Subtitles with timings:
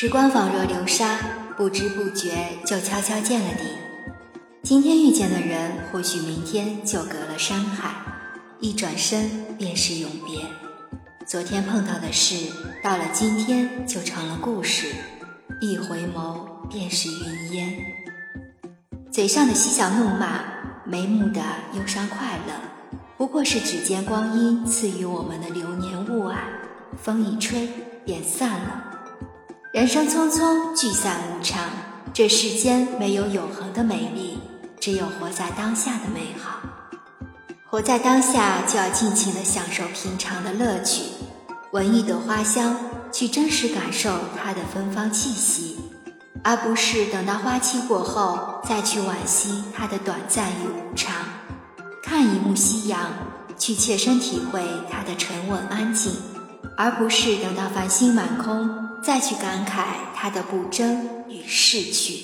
[0.00, 1.18] 时光仿若流沙，
[1.58, 2.32] 不知不觉
[2.64, 3.64] 就悄悄见了底。
[4.62, 7.96] 今天遇见的人，或许明天就隔了山海，
[8.60, 9.28] 一转身
[9.58, 10.42] 便是永别。
[11.26, 12.50] 昨天碰到的事，
[12.82, 14.86] 到了今天就成了故事，
[15.60, 17.74] 一回眸便是云烟。
[19.12, 20.40] 嘴上的嬉笑怒骂，
[20.86, 21.42] 眉目的
[21.74, 22.54] 忧伤快乐，
[23.18, 26.36] 不过是指尖光阴赐予我们的流年雾霭，
[26.96, 27.68] 风一吹
[28.06, 28.86] 便散了。
[29.72, 31.62] 人生匆匆，聚散无常。
[32.12, 34.36] 这世间没有永恒的美丽，
[34.80, 36.58] 只有活在当下的美好。
[37.66, 41.04] 活在当下，就要尽情的享受平常的乐趣，
[41.70, 42.76] 闻一朵花香，
[43.12, 44.10] 去真实感受
[44.42, 45.78] 它的芬芳气息，
[46.42, 51.14] 而不是等到花期过后再去惋惜它的短暂与无常。
[52.02, 53.08] 看一幕夕阳，
[53.56, 56.12] 去切身体会它的沉稳安静，
[56.76, 58.89] 而不是等到繁星满空。
[59.02, 62.22] 再去感慨他的不争与逝去，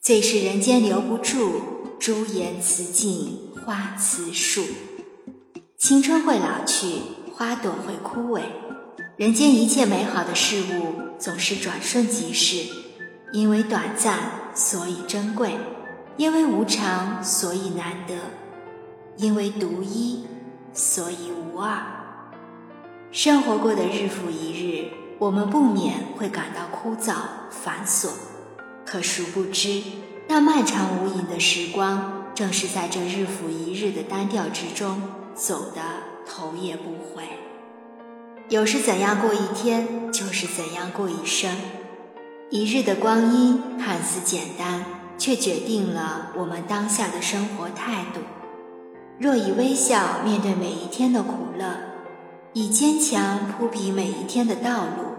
[0.00, 1.60] 最是人间留不住，
[2.00, 4.64] 朱颜辞尽花辞树。
[5.78, 6.86] 青春会老去，
[7.32, 8.42] 花朵会枯萎，
[9.16, 12.66] 人间一切美好的事物总是转瞬即逝，
[13.32, 15.50] 因为短暂，所以珍贵；
[16.16, 18.16] 因为无常，所以难得；
[19.16, 20.24] 因为独一，
[20.74, 22.15] 所以无二。
[23.12, 27.14] 生活过的日复一日，我们不免会感到枯燥
[27.50, 28.10] 繁琐，
[28.84, 29.82] 可殊不知，
[30.28, 35.00] 那漫长无垠的时光，正是在这日复一日的单调之中
[35.34, 35.80] 走得
[36.26, 37.24] 头也不回。
[38.48, 41.50] 有时怎样过一天，就是怎样过一生。
[42.50, 44.84] 一日的光阴看似简单，
[45.16, 48.20] 却决定了我们当下的生活态度。
[49.18, 51.95] 若以微笑面对每一天的苦乐。
[52.58, 55.12] 以坚强铺平每一天的道路，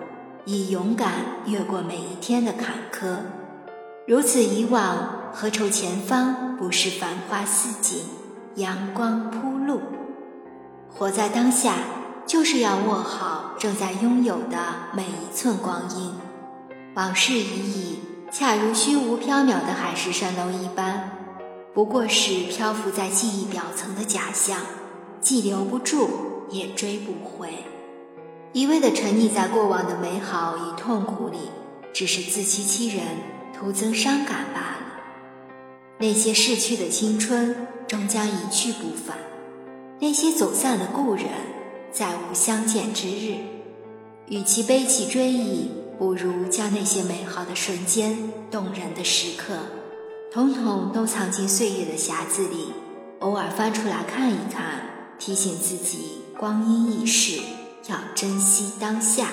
[0.45, 1.11] 以勇敢
[1.45, 3.17] 越过每一天的坎坷。
[4.07, 8.01] 如此以往，何愁前方不是繁花似锦，
[8.55, 9.79] 阳光铺路？
[10.89, 11.75] 活在当下，
[12.25, 14.57] 就是要握好正在拥有的
[14.93, 16.13] 每一寸光阴。
[16.95, 17.99] 往事已矣，
[18.31, 21.11] 恰如虚无缥缈的海市蜃楼一般，
[21.75, 24.57] 不过是漂浮在记忆表层的假象，
[25.21, 26.09] 既留不住。
[26.49, 27.49] 也追不回，
[28.53, 31.37] 一味的沉溺在过往的美好与痛苦里，
[31.93, 33.05] 只是自欺欺人，
[33.57, 34.77] 徒增伤感罢了。
[35.99, 39.17] 那些逝去的青春终将一去不返，
[39.99, 41.25] 那些走散的故人
[41.91, 43.35] 再无相见之日。
[44.27, 49.55] 与其悲泣追忆，不如将那些美好的瞬间、动人的时刻，
[50.31, 52.73] 统统都藏进岁月的匣子里，
[53.19, 54.81] 偶尔翻出来看一看，
[55.17, 56.21] 提醒自己。
[56.39, 57.41] 光阴易逝，
[57.87, 59.29] 要珍惜当下，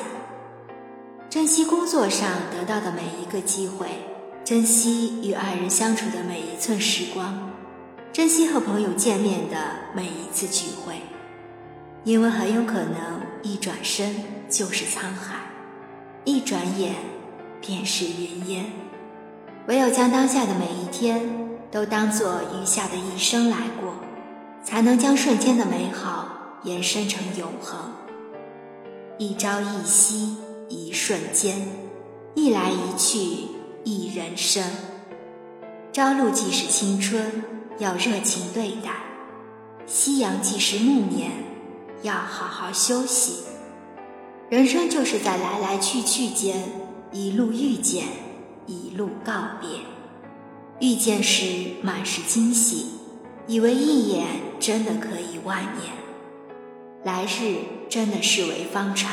[1.28, 3.86] 珍惜工作上得到的每一个机会，
[4.42, 7.50] 珍惜与爱人相处的每一寸时光，
[8.10, 9.56] 珍惜和朋友见面的
[9.94, 10.94] 每一次聚会，
[12.04, 14.14] 因为很有可能一转身
[14.48, 15.36] 就是沧海，
[16.24, 16.94] 一转眼
[17.60, 18.64] 便是云烟。
[19.66, 21.20] 唯有将当下的每一天
[21.70, 23.92] 都当做余下的一生来过，
[24.62, 26.33] 才能将瞬间的美好。
[26.64, 27.92] 延伸成永恒，
[29.18, 30.38] 一朝一夕，
[30.70, 31.68] 一瞬间，
[32.34, 33.18] 一来一去，
[33.84, 34.64] 一人生。
[35.92, 37.44] 朝露即是青春，
[37.78, 38.92] 要热情对待；
[39.86, 41.32] 夕阳即是暮年，
[42.00, 43.44] 要好好休息。
[44.48, 46.66] 人生就是在来来去去间，
[47.12, 48.06] 一路遇见，
[48.66, 49.68] 一路告别。
[50.80, 52.86] 遇见时满是惊喜，
[53.46, 54.26] 以为一眼
[54.58, 55.92] 真的可以万年。
[57.04, 57.58] 来日
[57.90, 59.12] 真的视为方长，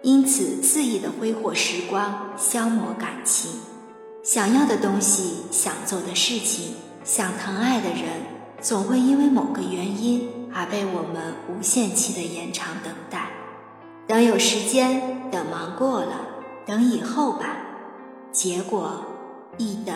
[0.00, 3.50] 因此肆意的挥霍时光，消磨感情。
[4.22, 6.74] 想要的东西，想做的事情，
[7.04, 8.22] 想疼爱的人，
[8.62, 13.28] 总会因为某个原因而被我们无限期的延长等待。
[14.06, 16.18] 等有时间，等忙过了，
[16.64, 17.58] 等以后吧。
[18.32, 19.04] 结果
[19.58, 19.94] 一等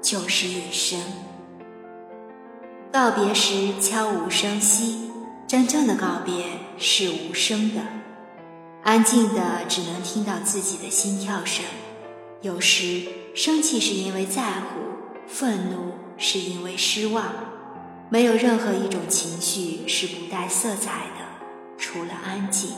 [0.00, 0.98] 就是一生。
[2.90, 5.10] 告别时悄无声息。
[5.46, 6.44] 真正的告别
[6.76, 7.80] 是无声的，
[8.82, 11.64] 安静的，只能听到自己的心跳声。
[12.42, 13.02] 有时
[13.32, 14.80] 生气是因为在乎，
[15.28, 17.32] 愤怒是因为失望，
[18.10, 21.46] 没有任何一种情绪是不带色彩的，
[21.78, 22.70] 除了安静。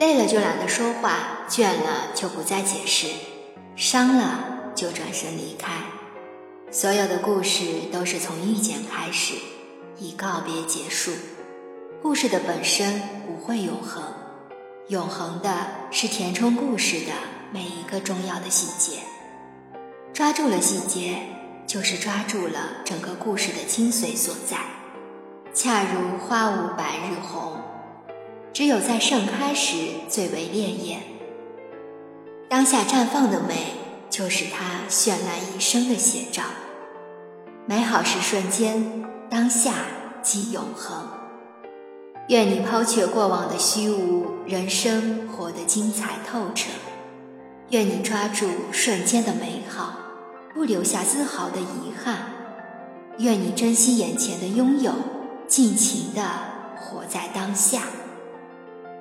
[0.00, 3.06] 累了就懒得说话，倦了就不再解释，
[3.76, 5.72] 伤了就转身离开。
[6.72, 9.34] 所有的故事都是从遇见开始，
[10.00, 11.12] 以告别结束。
[12.02, 14.02] 故事的本身不会永恒，
[14.88, 17.12] 永恒的是填充故事的
[17.52, 19.00] 每一个重要的细节。
[20.12, 21.18] 抓住了细节，
[21.66, 24.58] 就是抓住了整个故事的精髓所在。
[25.52, 27.60] 恰如花无百日红，
[28.52, 29.76] 只有在盛开时
[30.08, 31.02] 最为烈焰。
[32.48, 33.72] 当下绽放的美，
[34.10, 36.42] 就是它绚烂一生的写照。
[37.66, 39.72] 美好是瞬间，当下
[40.22, 41.08] 即永恒。
[42.28, 46.70] 愿你抛却过往的虚无，人生活得精彩透彻。
[47.70, 50.00] 愿你抓住瞬间的美好。
[50.54, 52.30] 不留下丝毫的遗憾，
[53.18, 54.90] 愿你珍惜眼前的拥有，
[55.46, 56.22] 尽情的
[56.74, 57.82] 活在当下，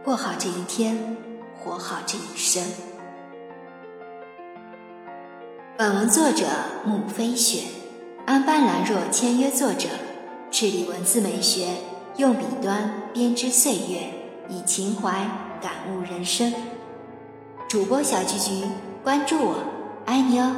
[0.03, 1.15] 过好这一天，
[1.57, 2.61] 活好这一生。
[5.77, 6.45] 本文作者
[6.83, 7.61] 木飞雪，
[8.25, 9.87] 安班兰若签约作者，
[10.51, 11.67] 致力文字美学，
[12.17, 14.09] 用笔端编织岁月，
[14.47, 15.27] 以情怀
[15.61, 16.53] 感悟人生。
[17.67, 18.63] 主播小菊菊，
[19.03, 19.55] 关注我，
[20.05, 20.55] 爱你哦。